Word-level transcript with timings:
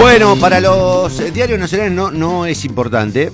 Bueno, 0.00 0.34
para 0.36 0.60
los 0.60 1.30
diarios 1.34 1.58
nacionales 1.58 1.92
no, 1.92 2.10
no 2.10 2.46
es 2.46 2.64
importante. 2.64 3.30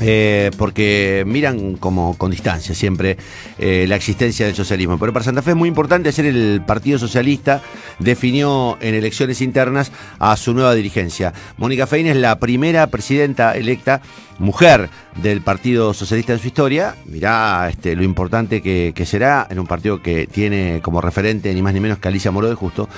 Eh, 0.00 0.50
porque 0.58 1.22
miran 1.24 1.76
como 1.76 2.18
con 2.18 2.32
distancia 2.32 2.74
siempre 2.74 3.16
eh, 3.58 3.84
la 3.86 3.94
existencia 3.94 4.44
del 4.44 4.54
socialismo. 4.56 4.98
Pero 4.98 5.12
para 5.12 5.24
Santa 5.24 5.40
Fe 5.40 5.50
es 5.50 5.56
muy 5.56 5.68
importante 5.68 6.10
ser 6.10 6.26
el 6.26 6.62
Partido 6.66 6.98
Socialista 6.98 7.62
definió 8.00 8.76
en 8.80 8.94
elecciones 8.94 9.40
internas 9.40 9.92
a 10.18 10.36
su 10.36 10.52
nueva 10.52 10.74
dirigencia. 10.74 11.32
Mónica 11.58 11.86
Fein 11.86 12.08
es 12.08 12.16
la 12.16 12.40
primera 12.40 12.88
presidenta 12.88 13.54
electa 13.54 14.00
mujer 14.38 14.90
del 15.22 15.42
Partido 15.42 15.94
Socialista 15.94 16.32
en 16.32 16.40
su 16.40 16.48
historia. 16.48 16.96
Mirá 17.04 17.68
este, 17.70 17.94
lo 17.94 18.02
importante 18.02 18.62
que, 18.62 18.92
que, 18.96 19.06
será 19.06 19.46
en 19.48 19.60
un 19.60 19.66
partido 19.66 20.02
que 20.02 20.26
tiene 20.26 20.80
como 20.82 21.00
referente 21.00 21.54
ni 21.54 21.62
más 21.62 21.72
ni 21.72 21.78
menos 21.78 21.98
que 21.98 22.08
Alicia 22.08 22.32
Moro 22.32 22.48
de 22.48 22.56
Justo. 22.56 22.88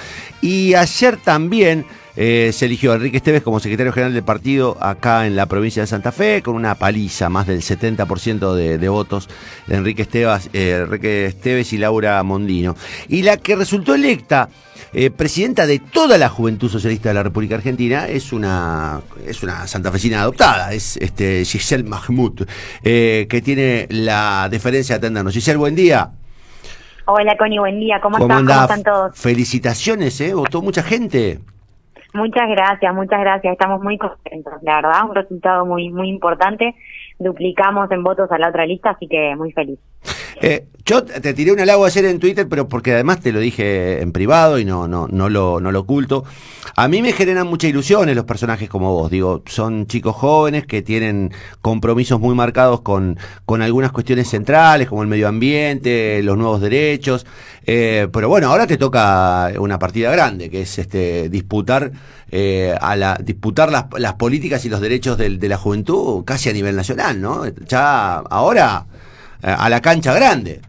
Y 0.40 0.72
ayer 0.74 1.18
también 1.18 1.84
eh, 2.16 2.50
se 2.52 2.66
eligió 2.66 2.92
a 2.92 2.96
Enrique 2.96 3.18
Esteves 3.18 3.42
como 3.42 3.60
secretario 3.60 3.92
general 3.92 4.14
del 4.14 4.22
partido 4.22 4.76
acá 4.80 5.26
en 5.26 5.36
la 5.36 5.46
provincia 5.46 5.82
de 5.82 5.86
Santa 5.86 6.12
Fe, 6.12 6.42
con 6.42 6.54
una 6.54 6.74
paliza, 6.74 7.28
más 7.28 7.46
del 7.46 7.60
70% 7.60 8.54
de, 8.54 8.78
de, 8.78 8.88
votos 8.88 9.28
de 9.66 9.76
Enrique 9.76 10.02
Esteves, 10.02 10.50
eh, 10.52 10.82
Enrique 10.84 11.26
Esteves 11.26 11.72
y 11.72 11.78
Laura 11.78 12.22
Mondino. 12.22 12.74
Y 13.08 13.22
la 13.22 13.36
que 13.36 13.56
resultó 13.56 13.94
electa 13.94 14.48
eh, 14.98 15.10
presidenta 15.10 15.66
de 15.66 15.78
toda 15.78 16.16
la 16.16 16.30
Juventud 16.30 16.70
Socialista 16.70 17.10
de 17.10 17.16
la 17.16 17.22
República 17.22 17.56
Argentina 17.56 18.08
es 18.08 18.32
una, 18.32 19.02
es 19.26 19.42
una 19.42 19.66
santafesina 19.66 20.22
adoptada, 20.22 20.72
es 20.72 20.96
este, 20.96 21.44
Giselle 21.44 21.84
Mahmoud, 21.84 22.46
eh, 22.82 23.26
que 23.28 23.42
tiene 23.42 23.86
la 23.90 24.48
deferencia 24.50 24.94
de 24.94 25.06
atendernos. 25.06 25.34
Giselle, 25.34 25.58
buen 25.58 25.74
día. 25.74 26.12
Hola, 27.04 27.36
Connie, 27.36 27.58
buen 27.58 27.78
día. 27.78 28.00
¿Cómo, 28.00 28.16
¿Cómo, 28.16 28.38
estás? 28.38 28.54
¿Cómo 28.54 28.62
están 28.62 28.82
todos? 28.82 29.18
Felicitaciones, 29.18 30.20
¿eh? 30.20 30.32
Votó 30.32 30.62
mucha 30.62 30.82
gente. 30.82 31.40
Muchas 32.16 32.48
gracias, 32.48 32.94
muchas 32.94 33.20
gracias. 33.20 33.52
Estamos 33.52 33.82
muy 33.82 33.98
contentos, 33.98 34.54
la 34.62 34.76
verdad, 34.76 35.04
un 35.08 35.14
resultado 35.14 35.66
muy 35.66 35.90
muy 35.90 36.08
importante. 36.08 36.74
Duplicamos 37.18 37.90
en 37.90 38.02
votos 38.02 38.30
a 38.32 38.38
la 38.38 38.48
otra 38.48 38.64
lista, 38.64 38.90
así 38.90 39.06
que 39.06 39.36
muy 39.36 39.52
feliz. 39.52 39.78
Eh, 40.40 40.66
yo 40.84 41.02
te 41.02 41.34
tiré 41.34 41.50
un 41.50 41.58
halago 41.58 41.84
ayer 41.84 42.04
en 42.04 42.20
Twitter, 42.20 42.46
pero 42.48 42.68
porque 42.68 42.92
además 42.92 43.20
te 43.20 43.32
lo 43.32 43.40
dije 43.40 44.00
en 44.02 44.12
privado 44.12 44.60
y 44.60 44.64
no, 44.64 44.86
no, 44.86 45.08
no, 45.08 45.28
lo, 45.28 45.60
no 45.60 45.72
lo 45.72 45.80
oculto. 45.80 46.22
A 46.76 46.86
mí 46.86 47.02
me 47.02 47.12
generan 47.12 47.48
mucha 47.48 47.66
ilusiones 47.66 48.14
los 48.14 48.24
personajes 48.24 48.68
como 48.68 48.92
vos. 48.92 49.10
Digo, 49.10 49.42
son 49.46 49.88
chicos 49.88 50.14
jóvenes 50.14 50.64
que 50.64 50.82
tienen 50.82 51.32
compromisos 51.60 52.20
muy 52.20 52.36
marcados 52.36 52.82
con, 52.82 53.18
con 53.44 53.62
algunas 53.62 53.90
cuestiones 53.90 54.28
centrales, 54.28 54.88
como 54.88 55.02
el 55.02 55.08
medio 55.08 55.26
ambiente, 55.26 56.22
los 56.22 56.38
nuevos 56.38 56.60
derechos. 56.60 57.26
Eh, 57.64 58.06
pero 58.12 58.28
bueno, 58.28 58.48
ahora 58.48 58.68
te 58.68 58.76
toca 58.76 59.50
una 59.58 59.80
partida 59.80 60.12
grande, 60.12 60.50
que 60.50 60.62
es 60.62 60.78
este 60.78 61.28
disputar 61.28 61.90
eh, 62.30 62.76
a 62.80 62.94
la 62.94 63.18
disputar 63.20 63.72
las, 63.72 63.86
las 63.98 64.14
políticas 64.14 64.64
y 64.64 64.68
los 64.68 64.80
derechos 64.80 65.18
de, 65.18 65.30
de 65.30 65.48
la 65.48 65.56
juventud 65.56 66.24
casi 66.24 66.48
a 66.48 66.52
nivel 66.52 66.76
nacional, 66.76 67.20
¿no? 67.20 67.44
Ya 67.66 68.18
ahora 68.18 68.86
a 69.42 69.68
la 69.68 69.80
cancha 69.80 70.14
grande. 70.14 70.60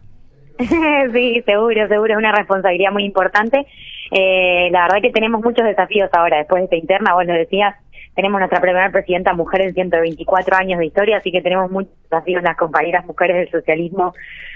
sí, 1.12 1.42
seguro, 1.46 1.86
seguro, 1.86 2.14
es 2.14 2.18
una 2.18 2.32
responsabilidad 2.32 2.90
muy 2.90 3.04
importante. 3.04 3.66
Eh, 4.10 4.68
la 4.72 4.82
verdad 4.84 5.02
que 5.02 5.10
tenemos 5.10 5.42
muchos 5.42 5.64
desafíos 5.64 6.10
ahora, 6.12 6.38
después 6.38 6.60
de 6.60 6.64
esta 6.64 6.76
interna, 6.76 7.14
vos 7.14 7.24
lo 7.26 7.34
decías, 7.34 7.76
tenemos 8.18 8.40
nuestra 8.40 8.60
primera 8.60 8.90
presidenta 8.90 9.32
mujer 9.32 9.60
en 9.60 9.74
124 9.74 10.56
años 10.56 10.80
de 10.80 10.86
historia, 10.86 11.18
así 11.18 11.30
que 11.30 11.40
tenemos 11.40 11.70
muchos 11.70 11.92
desafíos 12.02 12.42
las 12.42 12.56
compañeras 12.56 13.06
mujeres 13.06 13.36
del 13.36 13.60
socialismo 13.60 14.12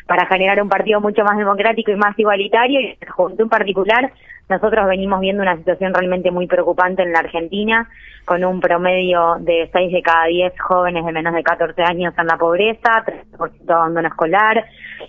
para 0.08 0.26
generar 0.26 0.60
un 0.60 0.68
partido 0.68 1.00
mucho 1.00 1.22
más 1.22 1.38
democrático 1.38 1.92
y 1.92 1.94
más 1.94 2.18
igualitario. 2.18 2.80
Y 2.80 2.98
la 3.00 3.12
juventud 3.12 3.44
en 3.44 3.48
particular 3.48 4.12
nosotros 4.48 4.88
venimos 4.88 5.20
viendo 5.20 5.42
una 5.42 5.56
situación 5.56 5.94
realmente 5.94 6.32
muy 6.32 6.48
preocupante 6.48 7.02
en 7.02 7.12
la 7.12 7.20
Argentina, 7.20 7.88
con 8.24 8.44
un 8.44 8.60
promedio 8.60 9.36
de 9.38 9.70
6 9.72 9.92
de 9.92 10.02
cada 10.02 10.24
10 10.24 10.54
jóvenes 10.60 11.06
de 11.06 11.12
menos 11.12 11.32
de 11.32 11.44
14 11.44 11.82
años 11.84 12.14
en 12.18 12.26
la 12.26 12.36
pobreza, 12.36 13.04
30% 13.06 13.64
de 13.64 13.72
abandono 13.72 14.08
escolar, 14.08 14.64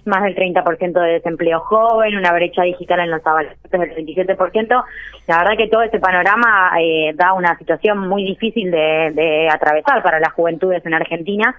más 0.05 0.23
del 0.23 0.35
30% 0.35 0.93
de 0.93 1.13
desempleo 1.13 1.59
joven, 1.61 2.17
una 2.17 2.33
brecha 2.33 2.63
digital 2.63 2.99
en 3.01 3.11
los 3.11 3.25
adolescentes 3.25 3.71
del 3.71 4.05
27%. 4.05 4.83
La 5.27 5.37
verdad 5.39 5.57
que 5.57 5.67
todo 5.67 5.83
ese 5.83 5.99
panorama 5.99 6.71
eh, 6.79 7.13
da 7.15 7.33
una 7.33 7.57
situación 7.57 8.07
muy 8.07 8.23
difícil 8.23 8.71
de, 8.71 9.11
de 9.13 9.49
atravesar 9.49 10.03
para 10.03 10.19
las 10.19 10.33
juventudes 10.33 10.85
en 10.85 10.93
Argentina 10.93 11.55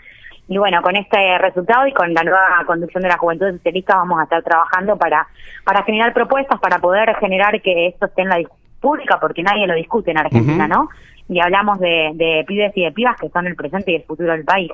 y 0.46 0.58
bueno, 0.58 0.82
con 0.82 0.94
este 0.96 1.38
resultado 1.38 1.86
y 1.86 1.92
con 1.92 2.12
la 2.12 2.22
nueva 2.22 2.62
conducción 2.66 3.02
de 3.02 3.08
la 3.08 3.16
Juventud 3.16 3.50
Socialista 3.52 3.96
vamos 3.96 4.20
a 4.20 4.24
estar 4.24 4.42
trabajando 4.42 4.96
para, 4.96 5.26
para 5.64 5.82
generar 5.84 6.12
propuestas, 6.12 6.60
para 6.60 6.78
poder 6.78 7.14
generar 7.16 7.60
que 7.62 7.86
esto 7.86 8.06
esté 8.06 8.22
en 8.22 8.28
la 8.28 8.36
discusión 8.36 8.64
pública, 8.80 9.18
porque 9.18 9.42
nadie 9.42 9.66
lo 9.66 9.74
discute 9.74 10.10
en 10.10 10.18
Argentina, 10.18 10.68
¿no? 10.68 10.90
Y 11.30 11.40
hablamos 11.40 11.80
de, 11.80 12.10
de 12.14 12.44
pibes 12.46 12.72
y 12.76 12.84
de 12.84 12.92
pibas 12.92 13.16
que 13.18 13.30
son 13.30 13.46
el 13.46 13.56
presente 13.56 13.92
y 13.92 13.96
el 13.96 14.02
futuro 14.02 14.32
del 14.32 14.44
país. 14.44 14.70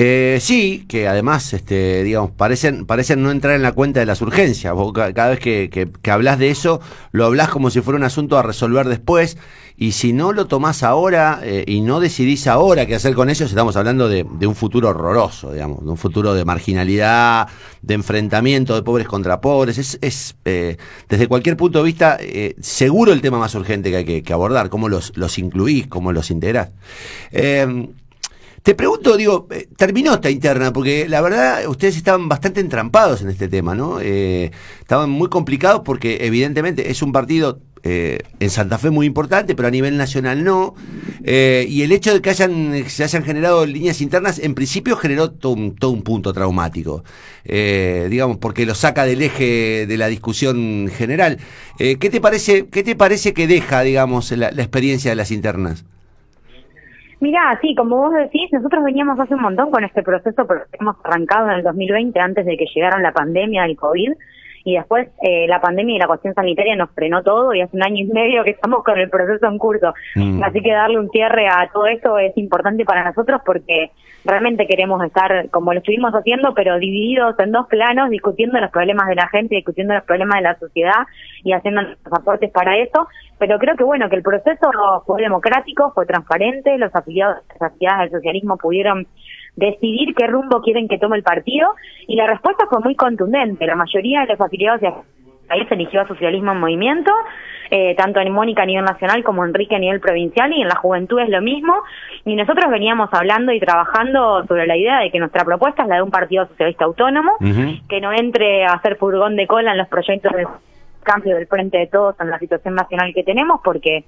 Eh, 0.00 0.38
sí, 0.40 0.84
que 0.88 1.08
además, 1.08 1.52
este, 1.52 2.04
digamos, 2.04 2.30
parecen, 2.30 2.86
parecen 2.86 3.20
no 3.20 3.32
entrar 3.32 3.56
en 3.56 3.62
la 3.62 3.72
cuenta 3.72 3.98
de 3.98 4.06
las 4.06 4.22
urgencias. 4.22 4.72
Vos 4.72 4.92
cada 4.92 5.30
vez 5.30 5.40
que, 5.40 5.68
que, 5.70 5.90
que 5.90 6.10
hablas 6.12 6.38
de 6.38 6.50
eso, 6.50 6.80
lo 7.10 7.24
hablas 7.26 7.48
como 7.48 7.68
si 7.68 7.80
fuera 7.80 7.98
un 7.98 8.04
asunto 8.04 8.38
a 8.38 8.42
resolver 8.44 8.86
después. 8.86 9.36
Y 9.76 9.92
si 9.92 10.12
no 10.12 10.32
lo 10.32 10.46
tomás 10.46 10.84
ahora 10.84 11.40
eh, 11.42 11.64
y 11.66 11.80
no 11.80 11.98
decidís 11.98 12.46
ahora 12.46 12.86
qué 12.86 12.94
hacer 12.94 13.14
con 13.14 13.28
ellos, 13.28 13.48
estamos 13.48 13.76
hablando 13.76 14.08
de, 14.08 14.24
de, 14.38 14.46
un 14.46 14.54
futuro 14.54 14.88
horroroso, 14.88 15.52
digamos, 15.52 15.84
de 15.84 15.90
un 15.90 15.96
futuro 15.96 16.34
de 16.34 16.44
marginalidad, 16.44 17.48
de 17.82 17.94
enfrentamiento 17.94 18.76
de 18.76 18.82
pobres 18.82 19.08
contra 19.08 19.40
pobres. 19.40 19.78
Es, 19.78 19.98
es 20.00 20.36
eh, 20.44 20.76
desde 21.08 21.26
cualquier 21.26 21.56
punto 21.56 21.78
de 21.80 21.84
vista, 21.84 22.18
eh, 22.20 22.54
seguro 22.60 23.12
el 23.12 23.20
tema 23.20 23.38
más 23.40 23.54
urgente 23.56 23.90
que 23.90 23.96
hay 23.96 24.04
que, 24.04 24.22
que 24.22 24.32
abordar, 24.32 24.68
cómo 24.68 24.88
los, 24.88 25.16
los 25.16 25.38
incluís, 25.38 25.88
cómo 25.88 26.12
los 26.12 26.30
integrás. 26.30 26.70
Te 28.62 28.74
pregunto, 28.74 29.16
digo, 29.16 29.46
eh, 29.50 29.68
terminó 29.76 30.14
esta 30.14 30.30
interna, 30.30 30.72
porque 30.72 31.08
la 31.08 31.20
verdad 31.20 31.66
ustedes 31.68 31.96
estaban 31.96 32.28
bastante 32.28 32.60
entrampados 32.60 33.22
en 33.22 33.30
este 33.30 33.48
tema, 33.48 33.74
¿no? 33.74 34.00
Eh, 34.00 34.50
estaban 34.80 35.10
muy 35.10 35.28
complicados 35.28 35.82
porque 35.84 36.18
evidentemente 36.22 36.90
es 36.90 37.02
un 37.02 37.12
partido 37.12 37.60
eh, 37.82 38.18
en 38.40 38.50
Santa 38.50 38.78
Fe 38.78 38.90
muy 38.90 39.06
importante, 39.06 39.54
pero 39.54 39.68
a 39.68 39.70
nivel 39.70 39.96
nacional 39.96 40.44
no. 40.44 40.74
Eh, 41.24 41.66
y 41.68 41.82
el 41.82 41.92
hecho 41.92 42.12
de 42.12 42.20
que 42.20 42.30
hayan, 42.30 42.84
se 42.88 43.04
hayan 43.04 43.24
generado 43.24 43.66
líneas 43.66 44.00
internas, 44.00 44.38
en 44.38 44.54
principio 44.54 44.96
generó 44.96 45.30
todo 45.30 45.52
un, 45.52 46.02
punto 46.02 46.32
traumático, 46.32 47.04
eh, 47.44 48.08
digamos, 48.10 48.38
porque 48.38 48.66
lo 48.66 48.74
saca 48.74 49.04
del 49.04 49.22
eje 49.22 49.86
de 49.86 49.96
la 49.96 50.08
discusión 50.08 50.90
general. 50.94 51.38
¿qué, 51.78 51.96
te 51.96 52.20
parece, 52.20 52.66
¿Qué 52.66 52.82
te 52.82 52.96
parece 52.96 53.32
que 53.32 53.46
deja, 53.46 53.82
digamos, 53.82 54.32
la 54.32 54.48
experiencia 54.48 55.10
de 55.10 55.16
las 55.16 55.30
internas? 55.30 55.84
Mira, 57.20 57.58
sí, 57.60 57.74
como 57.74 57.96
vos 57.96 58.12
decís, 58.12 58.48
nosotros 58.52 58.84
veníamos 58.84 59.18
hace 59.18 59.34
un 59.34 59.42
montón 59.42 59.70
con 59.70 59.82
este 59.82 60.02
proceso, 60.02 60.46
pero 60.46 60.62
hemos 60.78 60.96
arrancado 61.04 61.48
en 61.48 61.56
el 61.56 61.62
2020 61.64 62.18
antes 62.20 62.46
de 62.46 62.56
que 62.56 62.66
llegara 62.72 63.00
la 63.00 63.12
pandemia 63.12 63.62
del 63.62 63.76
COVID 63.76 64.12
y 64.64 64.74
después 64.74 65.08
eh, 65.22 65.46
la 65.48 65.60
pandemia 65.60 65.96
y 65.96 65.98
la 65.98 66.06
cuestión 66.06 66.34
sanitaria 66.34 66.76
nos 66.76 66.90
frenó 66.90 67.22
todo 67.22 67.54
y 67.54 67.60
hace 67.60 67.76
un 67.76 67.82
año 67.82 68.04
y 68.04 68.06
medio 68.06 68.44
que 68.44 68.50
estamos 68.50 68.82
con 68.84 68.98
el 68.98 69.08
proceso 69.10 69.46
en 69.46 69.58
curso. 69.58 69.94
Mm. 70.14 70.42
Así 70.42 70.60
que 70.60 70.72
darle 70.72 70.98
un 70.98 71.10
cierre 71.10 71.48
a 71.48 71.68
todo 71.72 71.86
esto 71.86 72.18
es 72.18 72.36
importante 72.36 72.84
para 72.84 73.04
nosotros 73.04 73.40
porque 73.44 73.90
realmente 74.24 74.66
queremos 74.66 75.02
estar 75.04 75.48
como 75.50 75.72
lo 75.72 75.78
estuvimos 75.78 76.12
haciendo, 76.12 76.52
pero 76.54 76.78
divididos 76.78 77.38
en 77.38 77.52
dos 77.52 77.66
planos, 77.66 78.10
discutiendo 78.10 78.60
los 78.60 78.70
problemas 78.70 79.08
de 79.08 79.14
la 79.14 79.28
gente, 79.28 79.56
discutiendo 79.56 79.94
los 79.94 80.04
problemas 80.04 80.36
de 80.36 80.42
la 80.42 80.58
sociedad 80.58 81.06
y 81.44 81.52
haciendo 81.52 81.82
nuestros 81.82 82.12
aportes 82.12 82.50
para 82.50 82.76
eso. 82.76 83.08
Pero 83.38 83.58
creo 83.58 83.76
que 83.76 83.84
bueno, 83.84 84.08
que 84.08 84.16
el 84.16 84.22
proceso 84.22 84.70
fue 85.06 85.22
democrático, 85.22 85.92
fue 85.94 86.06
transparente, 86.06 86.76
los 86.76 86.94
afiliados, 86.94 87.38
las 87.48 87.70
afiliadas 87.70 88.00
del 88.00 88.10
socialismo 88.10 88.56
pudieron 88.56 89.06
decidir 89.56 90.14
qué 90.14 90.26
rumbo 90.26 90.60
quieren 90.62 90.88
que 90.88 90.98
tome 90.98 91.16
el 91.16 91.22
partido 91.22 91.74
y 92.06 92.16
la 92.16 92.26
respuesta 92.26 92.66
fue 92.68 92.80
muy 92.80 92.94
contundente. 92.94 93.66
La 93.66 93.76
mayoría 93.76 94.22
de 94.22 94.28
los 94.28 94.40
afiliados 94.40 94.80
de 94.80 94.92
ahí 95.48 95.66
se 95.66 95.74
eligió 95.74 96.00
a 96.00 96.08
socialismo 96.08 96.52
en 96.52 96.60
movimiento, 96.60 97.10
eh, 97.70 97.94
tanto 97.96 98.20
en 98.20 98.32
Mónica 98.32 98.62
a 98.62 98.66
nivel 98.66 98.84
nacional 98.84 99.22
como 99.24 99.44
Enrique 99.44 99.76
a 99.76 99.78
nivel 99.78 100.00
provincial 100.00 100.52
y 100.52 100.62
en 100.62 100.68
la 100.68 100.76
juventud 100.76 101.20
es 101.20 101.28
lo 101.28 101.40
mismo. 101.40 101.74
Y 102.24 102.34
nosotros 102.34 102.70
veníamos 102.70 103.08
hablando 103.12 103.52
y 103.52 103.60
trabajando 103.60 104.44
sobre 104.46 104.66
la 104.66 104.76
idea 104.76 105.00
de 105.00 105.10
que 105.10 105.18
nuestra 105.18 105.44
propuesta 105.44 105.82
es 105.82 105.88
la 105.88 105.96
de 105.96 106.02
un 106.02 106.10
partido 106.10 106.46
socialista 106.46 106.84
autónomo, 106.84 107.32
uh 107.40 107.44
-huh. 107.44 107.86
que 107.88 108.00
no 108.00 108.12
entre 108.12 108.64
a 108.64 108.74
hacer 108.74 108.96
furgón 108.96 109.36
de 109.36 109.46
cola 109.46 109.72
en 109.72 109.78
los 109.78 109.88
proyectos 109.88 110.32
de 110.32 110.46
cambio 111.02 111.36
del 111.36 111.46
frente 111.46 111.78
de 111.78 111.86
todos 111.86 112.20
en 112.20 112.30
la 112.30 112.38
situación 112.38 112.74
nacional 112.74 113.14
que 113.14 113.24
tenemos, 113.24 113.60
porque 113.64 114.04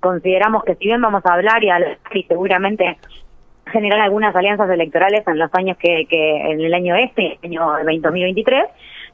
consideramos 0.00 0.64
que 0.64 0.74
si 0.74 0.86
bien 0.86 1.00
vamos 1.00 1.24
a 1.24 1.34
hablar 1.34 1.64
y, 1.64 1.70
a, 1.70 1.78
y 2.12 2.22
seguramente 2.24 2.98
generar 3.66 4.00
algunas 4.00 4.34
alianzas 4.34 4.68
electorales 4.70 5.26
en 5.26 5.38
los 5.38 5.50
años 5.54 5.76
que, 5.78 6.06
que 6.08 6.36
en 6.52 6.60
el 6.60 6.74
año 6.74 6.96
este, 6.96 7.38
el 7.42 7.50
año 7.50 7.66
2023, 7.84 8.64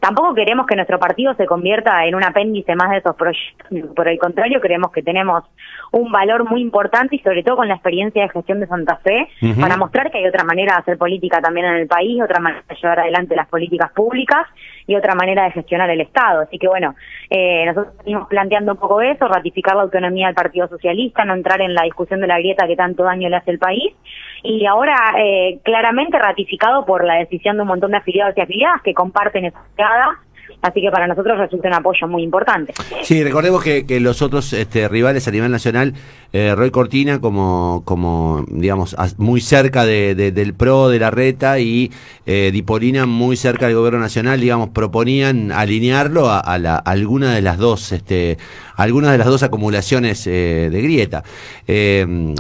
tampoco 0.01 0.35
queremos 0.35 0.67
que 0.67 0.77
nuestro 0.77 0.99
partido 0.99 1.35
se 1.35 1.47
convierta 1.47 2.05
en 2.07 2.15
un 2.15 2.25
apéndice 2.25 2.75
más 2.75 2.91
de 2.91 2.99
esos 2.99 3.15
proyectos, 3.17 3.95
por 3.95 4.09
el 4.09 4.19
contrario, 4.19 4.61
creemos 4.61 4.91
que 4.93 5.03
tenemos 5.03 5.45
un 5.93 6.11
valor 6.13 6.49
muy 6.49 6.61
importante 6.61 7.17
y 7.17 7.19
sobre 7.21 7.43
todo 7.43 7.57
con 7.57 7.69
la 7.69 7.75
experiencia 7.75 8.23
de 8.23 8.29
gestión 8.29 8.61
de 8.61 8.67
Santa 8.67 8.97
Fe 8.97 9.29
para 9.61 9.77
mostrar 9.77 10.11
que 10.11 10.19
hay 10.19 10.27
otra 10.27 10.45
manera 10.45 10.75
de 10.75 10.81
hacer 10.81 10.99
política 10.99 11.41
también 11.41 11.67
en 11.67 11.77
el 11.77 11.87
país, 11.87 12.21
otra 12.23 12.41
manera 12.41 12.63
de 12.69 12.75
llevar 12.75 13.01
adelante 13.01 13.37
las 13.37 13.49
políticas 13.49 13.91
públicas 13.93 14.47
y 14.87 14.97
otra 14.97 15.15
manera 15.15 15.45
de 15.45 15.53
gestionar 15.53 15.91
el 15.91 16.01
Estado. 16.01 16.43
Así 16.43 16.59
que 16.59 16.69
bueno, 16.69 16.95
eh, 17.31 17.65
nosotros 17.67 17.95
seguimos 17.99 18.29
planteando 18.29 18.73
un 18.73 18.79
poco 18.79 19.01
eso, 19.01 19.29
ratificar 19.29 19.77
la 19.77 19.83
autonomía 19.83 20.27
del 20.27 20.35
Partido 20.35 20.69
Socialista, 20.69 21.25
no 21.25 21.35
entrar 21.35 21.61
en 21.61 21.75
la 21.75 21.83
discusión 21.83 22.21
de 22.21 22.27
la 22.27 22.39
grieta 22.39 22.67
que 22.67 22.77
tanto 22.77 23.05
daño 23.05 23.29
le 23.29 23.37
hace 23.37 23.51
el 23.51 23.59
país 23.59 23.95
y 24.43 24.67
ahora 24.67 24.97
eh, 25.19 25.59
claramente 25.65 26.19
ratificado 26.19 26.85
por 26.85 27.05
la 27.05 27.15
decisión 27.15 27.57
de 27.57 27.63
un 27.63 27.69
montón 27.69 27.91
de 27.91 27.99
afiliados 27.99 28.37
y 28.37 28.41
afiliadas 28.41 28.83
que 28.83 28.95
comparten 28.95 29.47
esa 29.47 29.63
mirada 29.77 30.19
Así 30.61 30.81
que 30.81 30.91
para 30.91 31.07
nosotros 31.07 31.39
resulta 31.39 31.69
un 31.69 31.75
apoyo 31.75 32.09
muy 32.09 32.23
importante. 32.25 32.75
Sí, 33.03 33.23
recordemos 33.23 33.63
que, 33.63 33.87
que 33.87 34.01
los 34.01 34.23
otros 34.23 34.53
este, 34.53 34.89
rivales 34.89 35.29
a 35.29 35.31
nivel 35.31 35.53
nacional, 35.53 35.95
eh, 36.33 36.53
Roy 36.57 36.73
Cortina 36.73 37.21
como, 37.21 37.83
como 37.85 38.45
digamos, 38.49 38.97
muy 39.19 39.41
cerca 39.41 39.87
de, 39.87 40.15
del 40.15 40.55
PRO, 40.55 40.89
de 40.89 40.99
la 40.99 41.13
reta, 41.13 41.61
y 41.61 41.93
eh, 42.27 42.51
Dipolina 42.53 43.07
muy 43.07 43.37
cerca 43.37 43.67
del 43.67 43.77
gobierno 43.77 44.01
nacional, 44.01 44.41
digamos, 44.41 44.71
proponían 44.71 45.53
alinearlo 45.53 46.29
a, 46.29 46.41
alguna 46.41 47.35
de 47.35 47.43
las 47.43 47.57
dos, 47.57 47.93
este, 47.93 48.37
algunas 48.75 49.13
de 49.13 49.19
las 49.19 49.29
dos 49.29 49.45
acumulaciones 49.45 50.27
eh, 50.27 50.69
de 50.73 50.83
grieta. 50.83 51.23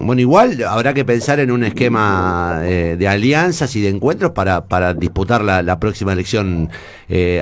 Bueno, 0.02 0.20
igual 0.20 0.64
habrá 0.64 0.92
que 0.92 1.04
pensar 1.04 1.38
en 1.38 1.50
un 1.50 1.62
esquema 1.62 2.60
de 2.62 3.08
alianzas 3.08 3.76
y 3.76 3.80
de 3.80 3.90
encuentros 3.90 4.32
para, 4.32 4.64
para 4.64 4.94
disputar 4.94 5.42
la 5.42 5.78
próxima 5.78 6.12
elección 6.12 6.70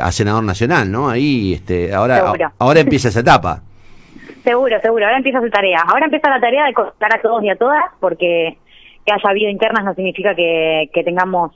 a 0.00 0.12
senador 0.12 0.44
nacional. 0.44 0.65
¿No? 0.66 1.08
Ahí, 1.08 1.54
este, 1.54 1.94
ahora, 1.94 2.32
ahora 2.58 2.80
empieza 2.80 3.08
esa 3.08 3.20
etapa. 3.20 3.62
Seguro, 4.44 4.80
seguro, 4.80 5.04
ahora 5.04 5.16
empieza 5.16 5.40
su 5.40 5.50
tarea. 5.50 5.80
Ahora 5.88 6.04
empieza 6.04 6.30
la 6.30 6.38
tarea 6.38 6.66
de 6.66 6.72
contar 6.72 7.12
a 7.12 7.20
todos 7.20 7.42
y 7.42 7.50
a 7.50 7.56
todas, 7.56 7.82
porque 7.98 8.56
que 9.04 9.12
haya 9.12 9.30
habido 9.30 9.50
internas 9.50 9.84
no 9.84 9.92
significa 9.94 10.36
que, 10.36 10.88
que 10.94 11.02
tengamos 11.02 11.50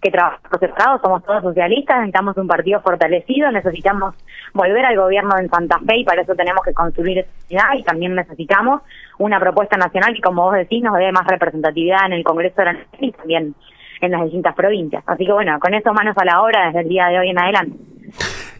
que 0.00 0.10
trabajar 0.10 0.40
separados, 0.60 1.00
somos 1.00 1.24
todos 1.24 1.42
socialistas, 1.42 1.96
necesitamos 1.96 2.36
un 2.36 2.46
partido 2.46 2.80
fortalecido, 2.80 3.50
necesitamos 3.50 4.14
volver 4.52 4.84
al 4.84 4.96
gobierno 4.96 5.38
en 5.38 5.48
Santa 5.48 5.78
Fe 5.80 5.98
y 5.98 6.04
para 6.04 6.22
eso 6.22 6.34
tenemos 6.34 6.62
que 6.64 6.74
construir 6.74 7.26
esa 7.48 7.76
y 7.76 7.82
también 7.82 8.14
necesitamos 8.14 8.82
una 9.18 9.40
propuesta 9.40 9.76
nacional 9.76 10.14
que, 10.14 10.20
como 10.20 10.42
vos 10.42 10.54
decís, 10.54 10.82
nos 10.82 10.96
dé 10.98 11.10
más 11.12 11.26
representatividad 11.26 12.06
en 12.06 12.12
el 12.12 12.24
Congreso 12.24 12.56
de 12.58 12.64
la 12.64 12.72
Nación 12.74 13.04
y 13.04 13.12
también 13.12 13.54
en 14.00 14.10
las 14.10 14.22
distintas 14.24 14.54
provincias. 14.54 15.02
Así 15.06 15.24
que 15.24 15.32
bueno, 15.32 15.58
con 15.58 15.72
eso 15.74 15.92
manos 15.92 16.16
a 16.18 16.24
la 16.24 16.42
obra 16.42 16.66
desde 16.66 16.80
el 16.80 16.88
día 16.88 17.06
de 17.06 17.18
hoy 17.18 17.30
en 17.30 17.38
adelante. 17.38 17.76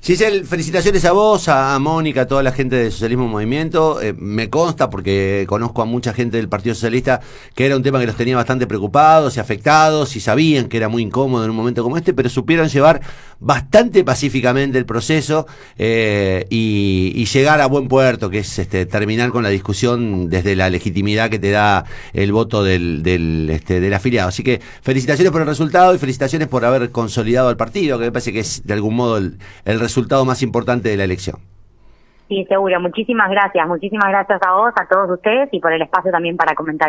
Giselle, 0.06 0.44
felicitaciones 0.44 1.04
a 1.04 1.10
vos, 1.10 1.48
a 1.48 1.76
Mónica, 1.80 2.20
a 2.20 2.26
toda 2.28 2.44
la 2.44 2.52
gente 2.52 2.76
del 2.76 2.92
Socialismo 2.92 3.26
Movimiento. 3.26 4.00
Eh, 4.00 4.12
me 4.16 4.48
consta, 4.48 4.88
porque 4.88 5.44
conozco 5.48 5.82
a 5.82 5.84
mucha 5.84 6.12
gente 6.12 6.36
del 6.36 6.48
Partido 6.48 6.76
Socialista, 6.76 7.20
que 7.56 7.66
era 7.66 7.74
un 7.74 7.82
tema 7.82 7.98
que 7.98 8.06
los 8.06 8.14
tenía 8.14 8.36
bastante 8.36 8.68
preocupados 8.68 9.36
y 9.36 9.40
afectados 9.40 10.14
y 10.14 10.20
sabían 10.20 10.68
que 10.68 10.76
era 10.76 10.88
muy 10.88 11.02
incómodo 11.02 11.42
en 11.42 11.50
un 11.50 11.56
momento 11.56 11.82
como 11.82 11.96
este, 11.96 12.14
pero 12.14 12.28
supieron 12.28 12.68
llevar 12.68 13.00
bastante 13.40 14.04
pacíficamente 14.04 14.78
el 14.78 14.86
proceso 14.86 15.46
eh, 15.76 16.46
y, 16.50 17.24
llegar 17.26 17.60
a 17.60 17.66
buen 17.66 17.88
puerto, 17.88 18.30
que 18.30 18.38
es 18.38 18.58
este, 18.60 18.86
terminar 18.86 19.30
con 19.30 19.42
la 19.42 19.48
discusión 19.48 20.30
desde 20.30 20.54
la 20.54 20.70
legitimidad 20.70 21.28
que 21.28 21.40
te 21.40 21.50
da 21.50 21.84
el 22.12 22.30
voto 22.32 22.62
del, 22.62 23.02
del, 23.02 23.50
este, 23.50 23.80
del 23.80 23.92
afiliado. 23.92 24.28
Así 24.28 24.44
que 24.44 24.60
felicitaciones 24.80 25.32
por 25.32 25.40
el 25.40 25.48
resultado 25.48 25.94
y 25.94 25.98
felicitaciones 25.98 26.46
por 26.46 26.64
haber 26.64 26.92
consolidado 26.92 27.50
el 27.50 27.56
partido, 27.56 27.98
que 27.98 28.04
me 28.04 28.12
parece 28.12 28.32
que 28.32 28.38
es 28.40 28.64
de 28.64 28.72
algún 28.72 28.94
modo 28.94 29.18
el, 29.18 29.38
el 29.64 29.80
resultado 29.96 30.26
más 30.26 30.42
importante 30.42 30.90
de 30.90 30.96
la 30.98 31.04
elección. 31.04 31.36
Sí, 32.28 32.44
seguro. 32.48 32.78
Muchísimas 32.80 33.30
gracias. 33.30 33.66
Muchísimas 33.66 34.10
gracias 34.10 34.40
a 34.46 34.52
vos, 34.52 34.72
a 34.76 34.86
todos 34.86 35.10
ustedes 35.10 35.48
y 35.52 35.60
por 35.60 35.72
el 35.72 35.80
espacio 35.80 36.10
también 36.10 36.36
para 36.36 36.54
comentar. 36.54 36.84